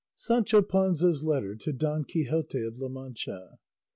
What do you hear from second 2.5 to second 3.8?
OF LA MANCHA.